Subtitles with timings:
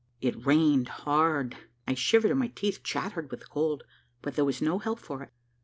[0.19, 1.55] It rained hard;
[1.87, 3.83] I shivered, and my teeth chattered with the cold,
[4.23, 5.29] but there was no help for it.